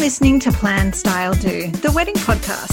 [0.00, 2.72] listening to Plan Style Do, the wedding podcast.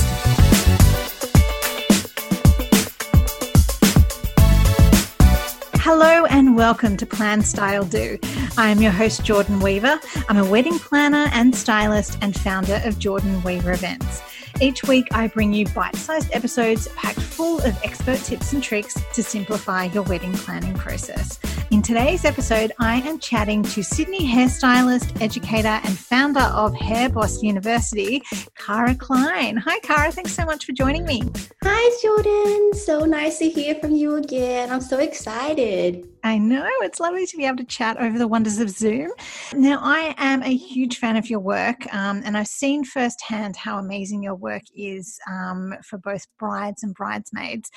[5.76, 8.18] Hello and welcome to Plan Style Do.
[8.58, 10.00] I am your host, Jordan Weaver.
[10.30, 14.22] I'm a wedding planner and stylist and founder of Jordan Weaver Events.
[14.62, 18.98] Each week, I bring you bite sized episodes packed full of expert tips and tricks
[19.14, 21.40] to simplify your wedding planning process.
[21.70, 27.44] In today's episode, I am chatting to Sydney hairstylist, educator, and founder of Hair Boss
[27.44, 28.24] University,
[28.58, 29.58] Cara Clyne.
[29.58, 30.10] Hi, Cara.
[30.14, 31.24] Thanks so much for joining me.
[31.66, 32.74] Hi, Jordan.
[32.74, 34.72] So nice to hear from you again.
[34.72, 36.08] I'm so excited.
[36.24, 36.70] I know.
[36.82, 39.12] It's lovely to be able to chat over the wonders of Zoom.
[39.54, 43.78] Now, I am a huge fan of your work, um, and I've seen firsthand how
[43.78, 47.70] amazing your work is um, for both brides and bridesmaids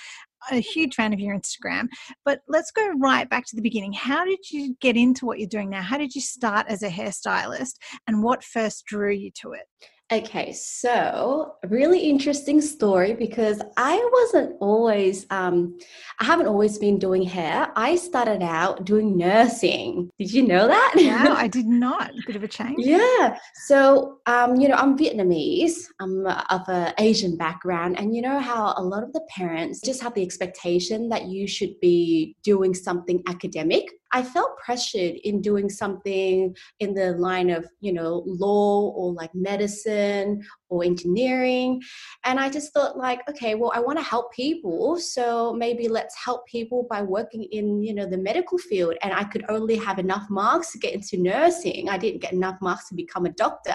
[0.51, 1.89] a huge fan of your Instagram.
[2.25, 3.93] But let's go right back to the beginning.
[3.93, 5.83] How did you get into what you're doing now?
[5.83, 7.75] How did you start as a hairstylist
[8.07, 9.67] and what first drew you to it?
[10.13, 15.79] Okay, so really interesting story because I wasn't always, um,
[16.19, 17.71] I haven't always been doing hair.
[17.77, 20.11] I started out doing nursing.
[20.19, 20.95] Did you know that?
[20.97, 22.11] Wow, I did not.
[22.11, 22.85] A bit of a change.
[22.85, 23.39] yeah.
[23.67, 25.85] So, um, you know, I'm Vietnamese.
[26.01, 30.03] I'm of an Asian background, and you know how a lot of the parents just
[30.03, 35.69] have the expectation that you should be doing something academic I felt pressured in doing
[35.69, 41.81] something in the line of, you know, law or like medicine or engineering.
[42.25, 44.99] And I just thought like, okay, well, I want to help people.
[44.99, 48.95] So maybe let's help people by working in, you know, the medical field.
[49.03, 51.89] And I could only have enough marks to get into nursing.
[51.89, 53.75] I didn't get enough marks to become a doctor.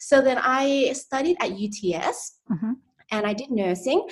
[0.00, 2.40] So then I studied at UTS.
[2.50, 2.72] Mm-hmm
[3.10, 4.06] and I did nursing.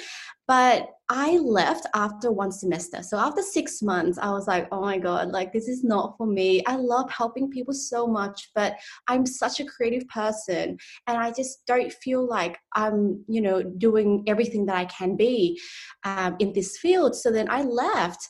[0.47, 3.03] But I left after one semester.
[3.03, 6.27] So after six months, I was like, oh my God, like this is not for
[6.27, 6.65] me.
[6.67, 11.67] I love helping people so much, but I'm such a creative person and I just
[11.67, 15.61] don't feel like I'm, you know, doing everything that I can be
[16.05, 17.15] um, in this field.
[17.15, 18.27] So then I left.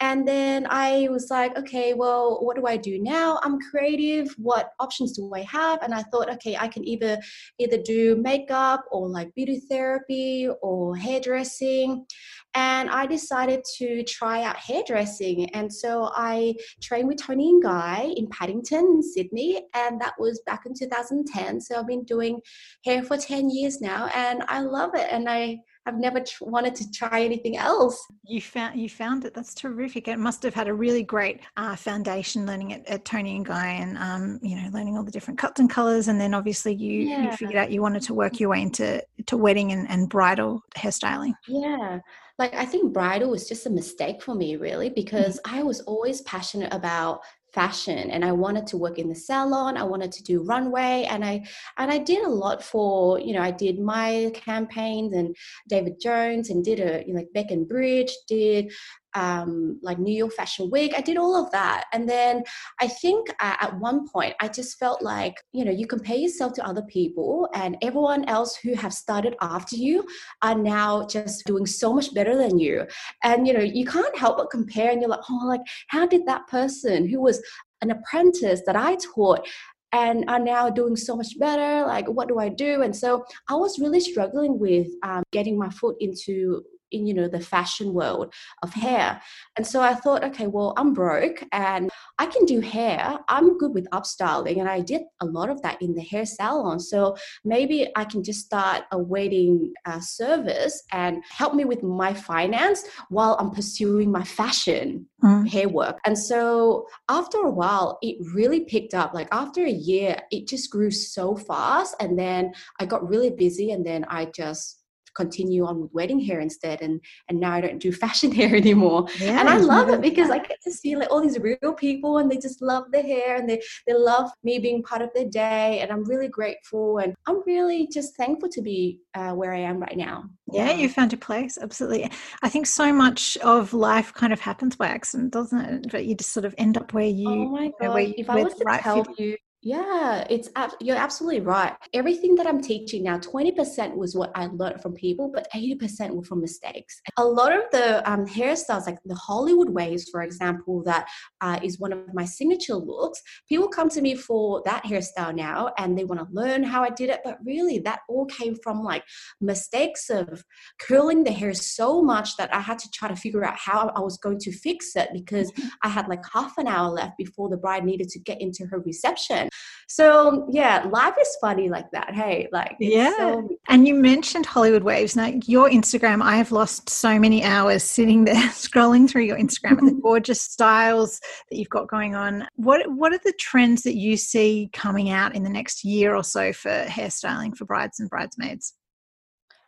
[0.00, 3.40] And then I was like, okay, well, what do I do now?
[3.42, 4.32] I'm creative.
[4.38, 5.82] What options do I have?
[5.82, 7.18] And I thought, okay, I can either
[7.58, 12.06] either do makeup or like beauty therapy or hairdressing.
[12.54, 15.50] And I decided to try out hairdressing.
[15.50, 19.62] And so I trained with Toni and Guy in Paddington, in Sydney.
[19.74, 21.60] And that was back in 2010.
[21.60, 22.40] So I've been doing
[22.84, 25.06] hair for 10 years now and I love it.
[25.10, 25.58] And I
[25.88, 28.06] I've never tr- wanted to try anything else.
[28.24, 29.32] You found you found it.
[29.32, 30.06] That's terrific.
[30.06, 33.68] It must have had a really great uh, foundation learning at, at, Toni and Guy,
[33.68, 36.08] and um, you know, learning all the different cuts and colors.
[36.08, 37.24] And then obviously you, yeah.
[37.24, 40.62] you figured out you wanted to work your way into to wedding and, and bridal
[40.76, 41.32] hairstyling.
[41.46, 42.00] Yeah,
[42.38, 45.58] like I think bridal was just a mistake for me, really, because mm-hmm.
[45.58, 47.20] I was always passionate about
[47.52, 51.24] fashion and i wanted to work in the salon i wanted to do runway and
[51.24, 51.42] i
[51.78, 55.34] and i did a lot for you know i did my campaigns and
[55.68, 58.72] david jones and did a you know, like Bec and Bridge did
[59.18, 60.94] um, like New York Fashion Week.
[60.96, 61.84] I did all of that.
[61.92, 62.44] And then
[62.80, 66.52] I think uh, at one point, I just felt like, you know, you compare yourself
[66.54, 70.06] to other people, and everyone else who have started after you
[70.42, 72.86] are now just doing so much better than you.
[73.24, 76.24] And, you know, you can't help but compare, and you're like, oh, like, how did
[76.26, 77.42] that person who was
[77.82, 79.46] an apprentice that I taught
[79.92, 83.54] and are now doing so much better like what do i do and so i
[83.54, 86.62] was really struggling with um, getting my foot into
[86.92, 88.32] in you know the fashion world
[88.62, 89.20] of hair.
[89.56, 93.18] And so i thought okay well i'm broke and i can do hair.
[93.28, 96.80] I'm good with upstyling and i did a lot of that in the hair salon.
[96.80, 102.12] So maybe i can just start a wedding uh, service and help me with my
[102.14, 105.48] finance while i'm pursuing my fashion mm.
[105.48, 105.98] hair work.
[106.04, 109.14] And so after a while it really picked up.
[109.14, 113.70] Like after a year it just grew so fast and then i got really busy
[113.70, 114.77] and then i just
[115.18, 119.06] continue on with wedding hair instead and and now I don't do fashion hair anymore.
[119.18, 122.18] Yeah, and I love it because I get to see like all these real people
[122.18, 125.28] and they just love the hair and they they love me being part of their
[125.28, 129.60] day and I'm really grateful and I'm really just thankful to be uh, where I
[129.60, 130.24] am right now.
[130.52, 132.10] Yeah, you found your place absolutely.
[132.42, 135.90] I think so much of life kind of happens by accident doesn't it?
[135.90, 137.96] But you just sort of end up where you, oh my God.
[137.96, 140.48] you, if I was to right tell you yeah, it's
[140.80, 141.74] you're absolutely right.
[141.92, 146.22] Everything that I'm teaching now, 20% was what I learned from people, but 80% were
[146.22, 147.00] from mistakes.
[147.16, 151.08] A lot of the um, hairstyles, like the Hollywood waves, for example, that
[151.40, 153.20] uh, is one of my signature looks.
[153.48, 156.90] People come to me for that hairstyle now, and they want to learn how I
[156.90, 157.22] did it.
[157.24, 159.02] But really, that all came from like
[159.40, 160.44] mistakes of
[160.80, 164.00] curling the hair so much that I had to try to figure out how I
[164.00, 165.68] was going to fix it because mm-hmm.
[165.82, 168.78] I had like half an hour left before the bride needed to get into her
[168.78, 169.47] reception
[169.90, 172.14] So yeah, life is funny like that.
[172.14, 173.16] Hey, like yeah.
[173.16, 175.16] So- and you mentioned Hollywood Waves.
[175.16, 179.78] Now your Instagram, I have lost so many hours sitting there scrolling through your Instagram
[179.78, 182.46] and the gorgeous styles that you've got going on.
[182.56, 186.22] What what are the trends that you see coming out in the next year or
[186.22, 188.74] so for hairstyling for brides and bridesmaids?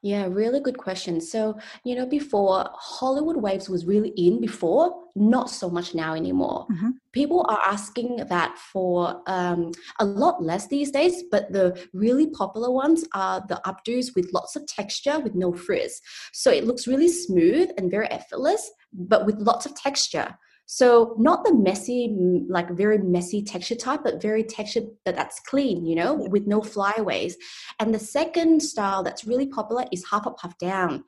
[0.03, 1.21] Yeah, really good question.
[1.21, 6.67] So, you know, before Hollywood Waves was really in before, not so much now anymore.
[6.73, 6.91] Mm-hmm.
[7.13, 12.71] People are asking that for um, a lot less these days, but the really popular
[12.71, 16.01] ones are the updos with lots of texture with no frizz.
[16.33, 20.35] So it looks really smooth and very effortless, but with lots of texture.
[20.73, 22.15] So not the messy,
[22.49, 26.63] like very messy texture type, but very textured that that's clean, you know, with no
[26.63, 27.37] flyaways.
[27.81, 31.03] And the second style that's really popular is half up, half down.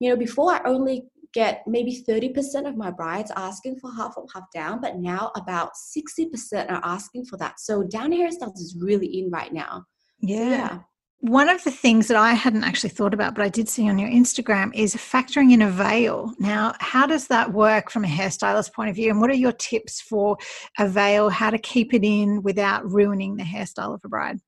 [0.00, 4.26] You know, before I only get maybe 30% of my brides asking for half up,
[4.34, 7.60] half down, but now about 60% are asking for that.
[7.60, 9.84] So down hairstyles is really in right now.
[10.20, 10.38] Yeah.
[10.38, 10.78] So, yeah.
[11.20, 13.98] One of the things that I hadn't actually thought about, but I did see on
[13.98, 16.32] your Instagram, is factoring in a veil.
[16.38, 19.10] Now, how does that work from a hairstylist point of view?
[19.10, 20.36] And what are your tips for
[20.78, 24.38] a veil, how to keep it in without ruining the hairstyle of a bride?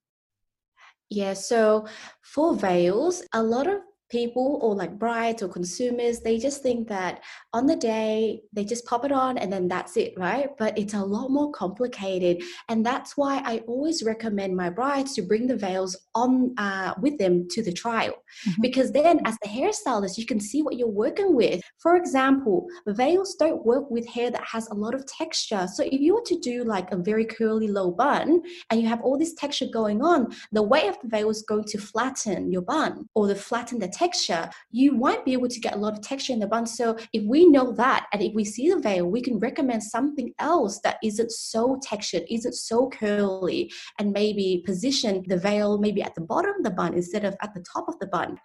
[1.11, 1.87] Yeah, so
[2.23, 7.23] for veils, a lot of people or like brides or consumers they just think that
[7.53, 10.51] on the day they just pop it on and then that's it right?
[10.59, 12.43] But it's a lot more complicated.
[12.69, 17.19] And that's why i always recommend my brides to bring the veils on uh, with
[17.19, 18.15] them to the trial.
[18.47, 18.63] Mm-hmm.
[18.63, 21.63] because then as the hairstylist you can see what you're working with.
[21.79, 25.67] For example veils don't work with hair that has a lot of texture.
[25.73, 29.01] So if you were to do like a very curly low bun and you have
[29.03, 32.63] all this texture going on the weight of the veil is going to flatten your
[32.63, 36.01] bun or the flatten the texture, you won't be able to get a lot of
[36.03, 36.67] texture in the bun.
[36.67, 40.33] So if we know that, and if we see the veil, we can recommend something
[40.39, 46.15] else that isn't so textured, isn't so curly, and maybe position the veil maybe at
[46.15, 48.39] the bottom of the bun instead of at the top of the bun.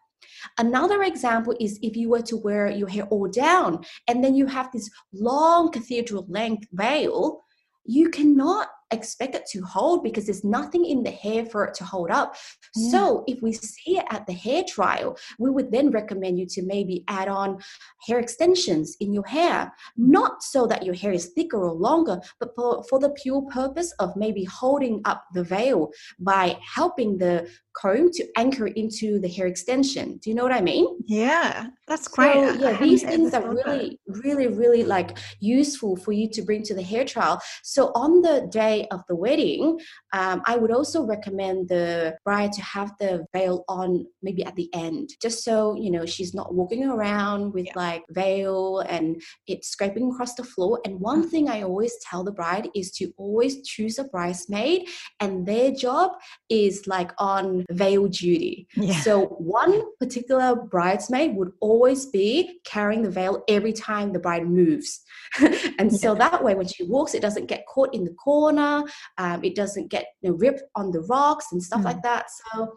[0.57, 4.45] Another example is if you were to wear your hair all down and then you
[4.47, 7.43] have this long cathedral length veil,
[7.85, 11.83] you cannot expect it to hold because there's nothing in the hair for it to
[11.83, 12.35] hold up.
[12.75, 12.91] Yeah.
[12.91, 16.63] So if we see it at the hair trial, we would then recommend you to
[16.63, 17.59] maybe add on
[18.07, 22.55] hair extensions in your hair, not so that your hair is thicker or longer, but
[22.55, 28.11] for, for the pure purpose of maybe holding up the veil by helping the comb
[28.11, 30.17] to anchor into the hair extension.
[30.17, 30.85] Do you know what I mean?
[31.05, 32.33] Yeah, that's great.
[32.33, 36.73] So, yeah, these things are really, really, really like useful for you to bring to
[36.73, 37.41] the hair trial.
[37.63, 39.79] So on the day of the wedding,
[40.13, 44.69] um, I would also recommend the bride to have the veil on maybe at the
[44.73, 47.73] end, just so you know she's not walking around with yeah.
[47.75, 50.79] like veil and it's scraping across the floor.
[50.85, 51.29] And one mm-hmm.
[51.29, 54.87] thing I always tell the bride is to always choose a bridesmaid,
[55.19, 56.11] and their job
[56.49, 58.67] is like on veil duty.
[58.75, 58.99] Yeah.
[59.01, 65.01] So one particular bridesmaid would always be carrying the veil every time the bride moves,
[65.79, 65.97] and yeah.
[65.97, 68.83] so that way when she walks, it doesn't get caught in the corner
[69.17, 71.85] um, it doesn't get you know, ripped on the rocks and stuff mm.
[71.85, 72.27] like that.
[72.29, 72.75] So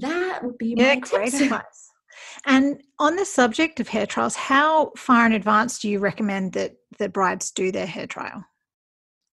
[0.00, 1.90] that would be yeah, great advice.
[2.46, 6.74] And on the subject of hair trials, how far in advance do you recommend that
[6.98, 8.44] the brides do their hair trial?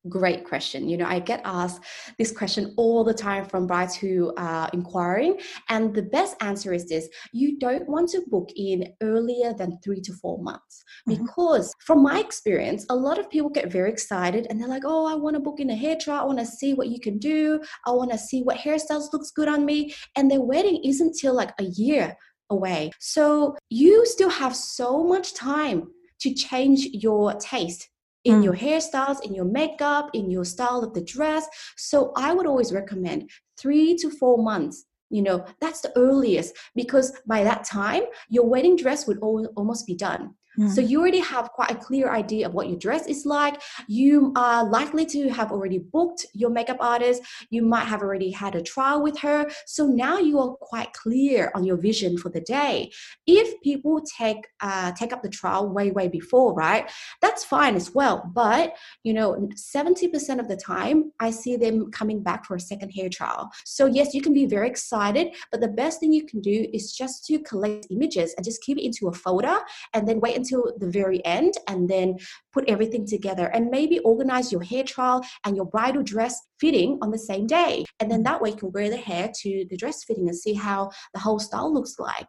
[0.08, 0.88] Great question.
[0.88, 1.82] You know, I get asked
[2.18, 5.38] this question all the time from brides who are inquiring.
[5.68, 10.00] And the best answer is this you don't want to book in earlier than three
[10.00, 10.86] to four months.
[11.08, 11.26] Mm-hmm.
[11.26, 15.06] Because from my experience, a lot of people get very excited and they're like, oh,
[15.06, 16.22] I want to book in a hair trial.
[16.22, 17.60] I want to see what you can do.
[17.86, 19.94] I want to see what hairstyles looks good on me.
[20.16, 22.16] And their wedding isn't till like a year
[22.50, 22.92] away.
[23.00, 25.90] So you still have so much time
[26.22, 27.90] to change your taste
[28.26, 28.44] in mm.
[28.44, 31.48] your hairstyles, in your makeup, in your style of the dress.
[31.78, 34.86] So I would always recommend three to four months.
[35.10, 39.96] You know, that's the earliest because by that time, your wedding dress would almost be
[39.96, 40.36] done.
[40.68, 40.90] So mm.
[40.90, 43.62] you already have quite a clear idea of what your dress is like.
[43.88, 47.22] You are likely to have already booked your makeup artist.
[47.50, 49.50] You might have already had a trial with her.
[49.66, 52.92] So now you are quite clear on your vision for the day.
[53.26, 56.92] If people take uh, take up the trial way way before, right?
[57.22, 58.30] That's fine as well.
[58.34, 62.60] But you know, seventy percent of the time, I see them coming back for a
[62.60, 63.50] second hair trial.
[63.66, 66.92] So yes, you can be very excited, but the best thing you can do is
[66.92, 69.60] just to collect images and just keep it into a folder
[69.94, 72.18] and then wait until the very end and then
[72.54, 77.12] put everything together and maybe organize your hair trial and your bridal dress fitting on
[77.12, 77.86] the same day.
[78.00, 80.54] And then that way you can wear the hair to the dress fitting and see
[80.54, 82.28] how the whole style looks like.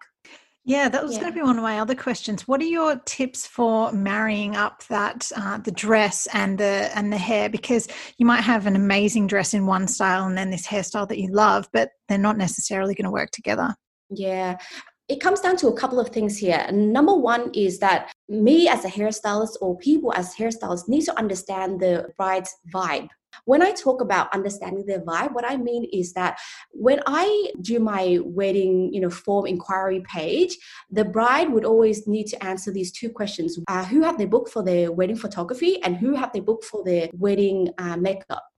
[0.65, 1.21] Yeah, that was yeah.
[1.21, 2.47] going to be one of my other questions.
[2.47, 7.19] What are your tips for marrying up that uh, the dress and the and the
[7.19, 7.49] hair?
[7.49, 11.19] Because you might have an amazing dress in one style and then this hairstyle that
[11.19, 13.75] you love, but they're not necessarily going to work together.
[14.11, 14.59] Yeah,
[15.11, 16.65] it comes down to a couple of things here.
[16.73, 21.81] Number one is that me as a hairstylist or people as hairstylists need to understand
[21.81, 23.09] the bride's vibe.
[23.45, 26.39] When I talk about understanding their vibe, what I mean is that
[26.71, 30.57] when I do my wedding, you know, form inquiry page,
[30.91, 34.51] the bride would always need to answer these two questions: uh, Who have they booked
[34.51, 38.50] for their wedding photography, and who have they booked for their wedding uh, makeup?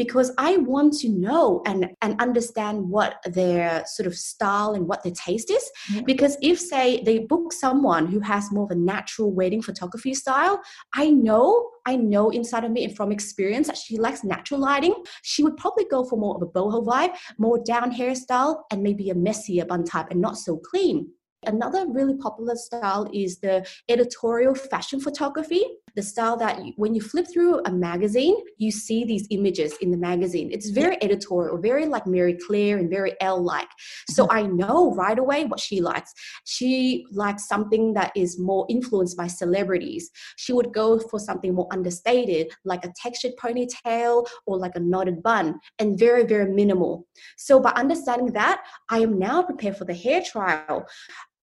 [0.00, 5.02] Because I want to know and, and understand what their sort of style and what
[5.02, 5.70] their taste is.
[5.92, 6.06] Mm-hmm.
[6.06, 10.62] Because if, say, they book someone who has more of a natural wedding photography style,
[10.94, 14.94] I know, I know inside of me and from experience that she likes natural lighting.
[15.20, 19.10] She would probably go for more of a boho vibe, more down hairstyle, and maybe
[19.10, 21.10] a messier bun type and not so clean.
[21.46, 25.64] Another really popular style is the editorial fashion photography,
[25.96, 29.90] the style that you, when you flip through a magazine, you see these images in
[29.90, 30.50] the magazine.
[30.52, 31.06] It's very yeah.
[31.06, 33.68] editorial, very like Marie Claire and very Elle like.
[34.08, 34.36] So mm-hmm.
[34.36, 36.12] I know right away what she likes.
[36.44, 40.10] She likes something that is more influenced by celebrities.
[40.36, 45.22] She would go for something more understated, like a textured ponytail or like a knotted
[45.22, 47.06] bun, and very, very minimal.
[47.36, 50.86] So by understanding that, I am now prepared for the hair trial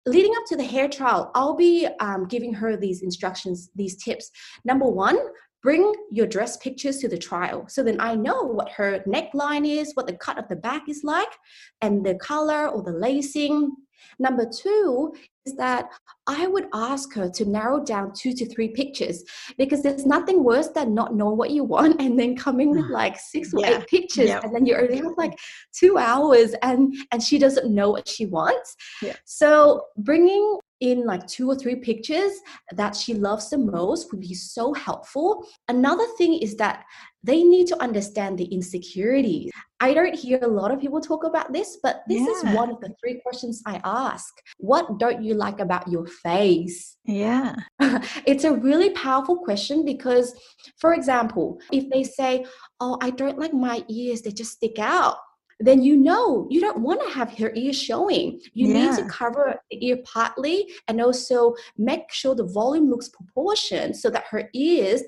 [0.07, 4.31] leading up to the hair trial, I'll be um, giving her these instructions, these tips.
[4.65, 5.19] Number one,
[5.63, 7.65] bring your dress pictures to the trial.
[7.69, 11.03] So then I know what her neckline is, what the cut of the back is
[11.05, 11.33] like,
[11.81, 13.75] and the color or the lacing.
[14.19, 15.15] Number two
[15.47, 15.89] is that
[16.27, 19.23] I would ask her to narrow down two to three pictures
[19.59, 23.19] because there's nothing worse than not knowing what you want and then coming with like
[23.19, 23.79] six or yeah.
[23.79, 25.39] eight pictures and then you only have like
[25.73, 28.77] two hours and and she doesn't know what she wants.
[29.03, 29.17] Yeah.
[29.25, 32.33] So bringing in like two or three pictures
[32.73, 35.47] that she loves the most would be so helpful.
[35.67, 36.85] Another thing is that
[37.23, 39.51] they need to understand the insecurities.
[39.81, 42.51] I don't hear a lot of people talk about this, but this yeah.
[42.51, 44.31] is one of the three questions I ask.
[44.59, 46.99] What don't you like about your face?
[47.07, 47.55] Yeah.
[48.27, 50.35] it's a really powerful question because,
[50.79, 52.45] for example, if they say,
[52.79, 55.17] Oh, I don't like my ears, they just stick out
[55.61, 58.41] then you know you don't want to have her ears showing.
[58.53, 58.91] You yeah.
[58.91, 64.11] need to cover the ear partly and also make sure the volume looks proportioned so
[64.11, 65.03] that her ears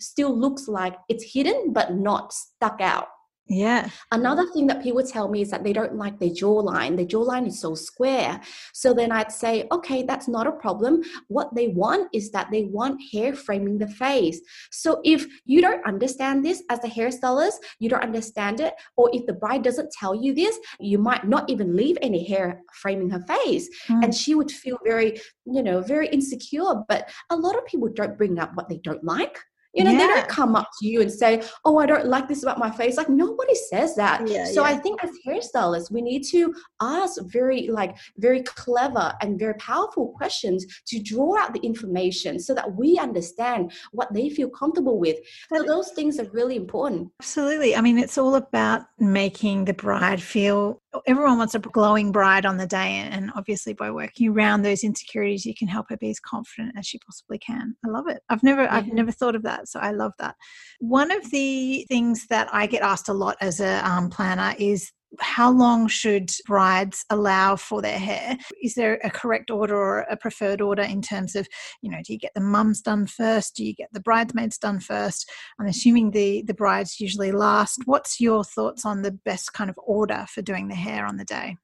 [0.00, 3.08] still looks like it's hidden but not stuck out.
[3.48, 3.88] Yeah.
[4.12, 6.96] Another thing that people tell me is that they don't like their jawline.
[6.96, 8.40] Their jawline is so square.
[8.74, 11.02] So then I'd say, okay, that's not a problem.
[11.28, 14.40] What they want is that they want hair framing the face.
[14.70, 19.24] So if you don't understand this as a hairstylist, you don't understand it, or if
[19.26, 23.24] the bride doesn't tell you this, you might not even leave any hair framing her
[23.26, 23.68] face.
[23.88, 24.04] Mm.
[24.04, 26.74] And she would feel very, you know, very insecure.
[26.86, 29.38] But a lot of people don't bring up what they don't like.
[29.74, 29.98] You know, yeah.
[29.98, 32.70] they don't come up to you and say, Oh, I don't like this about my
[32.70, 32.96] face.
[32.96, 34.26] Like nobody says that.
[34.26, 34.72] Yeah, so yeah.
[34.72, 40.08] I think as hairstylists, we need to ask very like very clever and very powerful
[40.16, 45.18] questions to draw out the information so that we understand what they feel comfortable with.
[45.52, 47.10] So those things are really important.
[47.20, 47.76] Absolutely.
[47.76, 52.56] I mean, it's all about making the bride feel everyone wants a glowing bride on
[52.56, 56.20] the day and obviously by working around those insecurities you can help her be as
[56.20, 57.76] confident as she possibly can.
[57.84, 58.22] I love it.
[58.28, 58.74] I've never mm-hmm.
[58.74, 60.36] i've never thought of that so i love that.
[60.80, 64.90] One of the things that i get asked a lot as a um, planner is
[65.20, 68.36] how long should brides allow for their hair?
[68.62, 71.46] Is there a correct order or a preferred order in terms of,
[71.82, 73.56] you know, do you get the mums done first?
[73.56, 75.30] Do you get the bridesmaids done first?
[75.58, 77.82] I'm assuming the the brides usually last.
[77.84, 81.24] What's your thoughts on the best kind of order for doing the hair on the
[81.24, 81.56] day?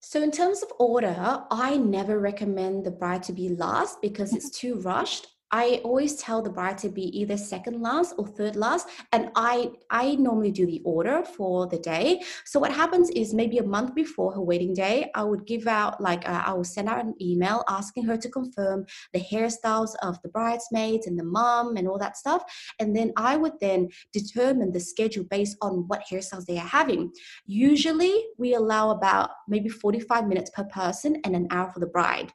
[0.00, 4.50] So, in terms of order, I never recommend the bride to be last because it's
[4.50, 5.26] too rushed.
[5.52, 9.70] I always tell the bride to be either second last or third last, and I
[9.90, 12.22] I normally do the order for the day.
[12.44, 16.00] So what happens is maybe a month before her wedding day, I would give out
[16.00, 20.20] like uh, I will send out an email asking her to confirm the hairstyles of
[20.22, 22.42] the bridesmaids and the mom and all that stuff,
[22.80, 27.12] and then I would then determine the schedule based on what hairstyles they are having.
[27.46, 31.86] Usually, we allow about maybe forty five minutes per person and an hour for the
[31.86, 32.32] bride.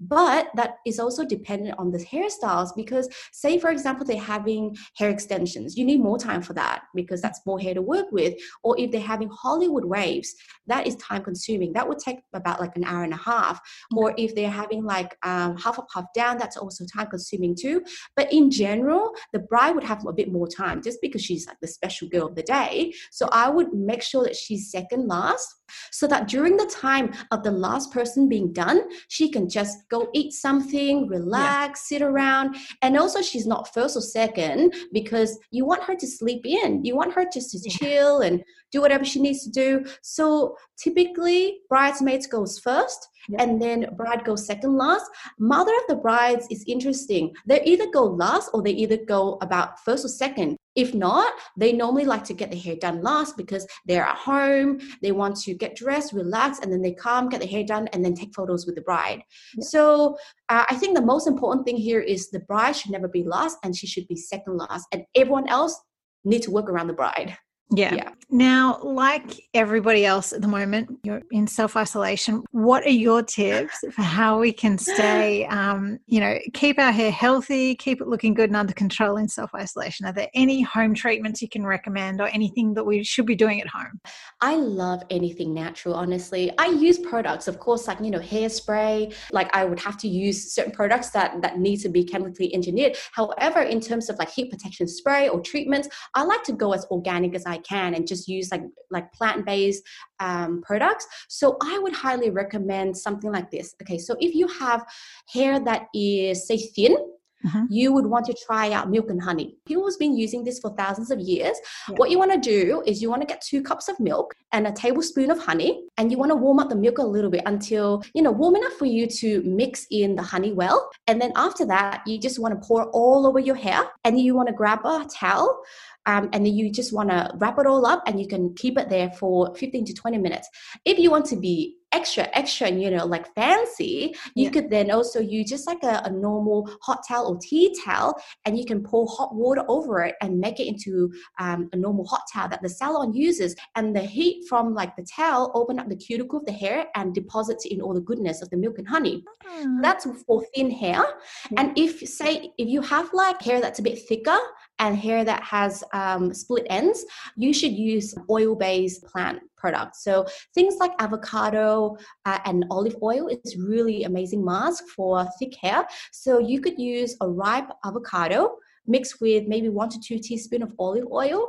[0.00, 5.10] But that is also dependent on the hairstyles because, say, for example, they're having hair
[5.10, 8.34] extensions, you need more time for that because that's more hair to work with.
[8.62, 10.34] Or if they're having Hollywood waves,
[10.66, 11.72] that is time consuming.
[11.72, 13.60] That would take about like an hour and a half.
[13.94, 17.82] Or if they're having like um, half a puff down, that's also time consuming too.
[18.16, 21.58] But in general, the bride would have a bit more time just because she's like
[21.60, 22.92] the special girl of the day.
[23.10, 25.54] So I would make sure that she's second last
[25.90, 30.08] so that during the time of the last person being done, she can just go
[30.12, 31.98] eat something, relax, yeah.
[31.98, 32.56] sit around.
[32.82, 36.84] And also, she's not first or second because you want her to sleep in.
[36.84, 37.76] You want her just to yeah.
[37.76, 39.84] chill and do whatever she needs to do.
[40.02, 43.08] So typically, bridesmaids goes first.
[43.38, 45.04] And then bride goes second last.
[45.38, 47.32] Mother of the brides is interesting.
[47.46, 50.56] They either go last or they either go about first or second.
[50.74, 54.80] If not, they normally like to get their hair done last because they're at home,
[55.02, 58.04] they want to get dressed, relax, and then they come, get their hair done, and
[58.04, 59.22] then take photos with the bride.
[59.56, 59.64] Yeah.
[59.64, 60.16] So
[60.48, 63.58] uh, I think the most important thing here is the bride should never be last
[63.62, 65.78] and she should be second last, and everyone else
[66.24, 67.36] need to work around the bride.
[67.72, 67.94] Yeah.
[67.94, 68.10] yeah.
[68.34, 72.42] Now, like everybody else at the moment, you're in self isolation.
[72.50, 77.10] What are your tips for how we can stay, um, you know, keep our hair
[77.10, 80.06] healthy, keep it looking good and under control in self isolation?
[80.06, 83.60] Are there any home treatments you can recommend or anything that we should be doing
[83.60, 84.00] at home?
[84.40, 86.50] I love anything natural, honestly.
[86.56, 89.14] I use products, of course, like, you know, hairspray.
[89.30, 92.96] Like, I would have to use certain products that, that need to be chemically engineered.
[93.12, 96.86] However, in terms of like heat protection spray or treatments, I like to go as
[96.90, 99.82] organic as I can and just use like like plant-based
[100.20, 104.84] um, products so i would highly recommend something like this okay so if you have
[105.32, 106.96] hair that is say thin
[107.44, 107.64] Mm-hmm.
[107.70, 109.56] you would want to try out milk and honey.
[109.66, 111.56] People have been using this for thousands of years.
[111.88, 111.96] Yeah.
[111.96, 114.68] What you want to do is you want to get two cups of milk and
[114.68, 117.42] a tablespoon of honey, and you want to warm up the milk a little bit
[117.46, 120.88] until you know warm enough for you to mix in the honey well.
[121.08, 124.36] And then after that, you just want to pour all over your hair, and you
[124.36, 125.64] want to grab a towel
[126.06, 128.78] um, and then you just want to wrap it all up and you can keep
[128.78, 130.48] it there for 15 to 20 minutes.
[130.84, 134.50] If you want to be extra extra and you know like fancy you yeah.
[134.50, 138.58] could then also use just like a, a, normal hot towel or tea towel and
[138.58, 142.22] you can pour hot water over it and make it into um, a normal hot
[142.32, 145.96] towel that the salon uses and the heat from like the towel open up the
[145.96, 149.22] cuticle of the hair and deposits in all the goodness of the milk and honey
[149.44, 149.82] mm.
[149.82, 151.04] that's for thin hair
[151.50, 151.60] yeah.
[151.60, 154.38] and if say if you have like hair that's a bit thicker
[154.78, 157.04] and hair that has um, split ends
[157.36, 160.02] you should use oil based plant products.
[160.02, 161.96] So things like avocado
[162.26, 165.86] uh, and olive oil is really amazing mask for thick hair.
[166.10, 168.40] So you could use a ripe avocado
[168.86, 171.40] mixed with maybe one to two teaspoon of olive oil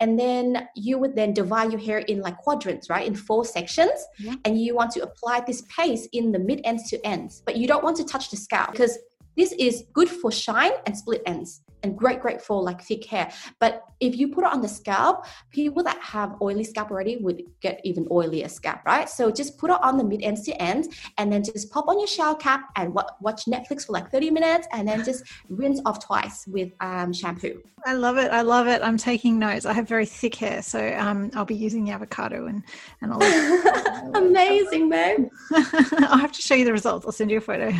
[0.00, 3.98] and then you would then divide your hair in like quadrants right in four sections
[4.18, 4.34] yeah.
[4.44, 7.68] and you want to apply this paste in the mid ends to ends but you
[7.68, 8.98] don't want to touch the scalp because
[9.36, 13.30] this is good for shine and split ends and great, great for like thick hair.
[13.58, 17.42] But if you put it on the scalp, people that have oily scalp already would
[17.60, 19.08] get even oilier scalp, right?
[19.08, 20.88] So just put it on the mid ends to ends
[21.18, 24.68] and then just pop on your shower cap and watch Netflix for like 30 minutes
[24.72, 27.62] and then just rinse off twice with um, shampoo.
[27.86, 28.30] I love it.
[28.30, 28.82] I love it.
[28.82, 29.64] I'm taking notes.
[29.64, 32.62] I have very thick hair, so um, I'll be using the avocado and,
[33.00, 33.22] and all
[34.14, 35.28] Amazing, babe.
[35.52, 37.06] I'll have to show you the results.
[37.06, 37.72] I'll send you a photo.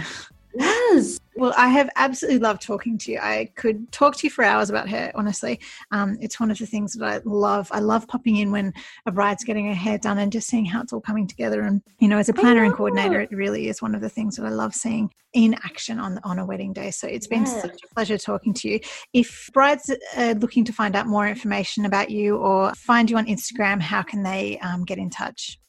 [0.54, 1.18] Yes.
[1.36, 3.18] Well, I have absolutely loved talking to you.
[3.18, 5.60] I could talk to you for hours about hair, honestly.
[5.90, 7.68] Um, it's one of the things that I love.
[7.72, 8.74] I love popping in when
[9.06, 11.62] a bride's getting her hair done and just seeing how it's all coming together.
[11.62, 14.36] And, you know, as a planner and coordinator, it really is one of the things
[14.36, 16.90] that I love seeing in action on, on a wedding day.
[16.90, 17.60] So it's been yeah.
[17.60, 18.80] such a pleasure talking to you.
[19.12, 23.26] If brides are looking to find out more information about you or find you on
[23.26, 25.60] Instagram, how can they um, get in touch?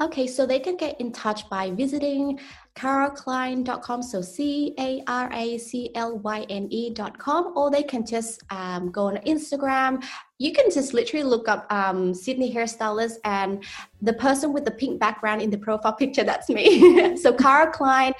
[0.00, 2.40] Okay, so they can get in touch by visiting
[2.74, 8.42] caraclyne.com, so C A R A C L Y N E.com, or they can just
[8.50, 10.02] um, go on Instagram
[10.40, 13.62] you can just literally look up um, Sydney hairstylist and
[14.00, 17.14] the person with the pink background in the profile picture, that's me.
[17.18, 18.14] so Cara Clyne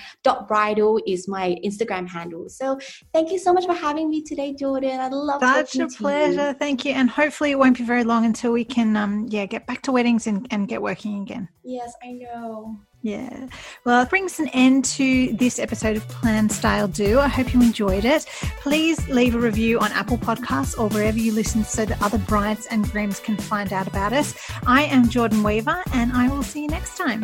[0.46, 2.50] bridal is my Instagram handle.
[2.50, 2.78] So
[3.14, 5.00] thank you so much for having me today, Jordan.
[5.00, 5.68] I love it.
[5.68, 6.48] Such a pleasure.
[6.48, 6.54] You.
[6.54, 6.92] Thank you.
[6.92, 9.92] And hopefully it won't be very long until we can um, yeah, get back to
[9.92, 11.48] weddings and, and get working again.
[11.64, 12.80] Yes, I know.
[13.02, 13.46] Yeah.
[13.84, 17.18] Well, it brings an end to this episode of Plan Style Do.
[17.18, 18.26] I hope you enjoyed it.
[18.60, 22.66] Please leave a review on Apple Podcasts or wherever you listen so that other brides
[22.66, 24.34] and grooms can find out about us.
[24.66, 27.22] I am Jordan Weaver and I will see you next time.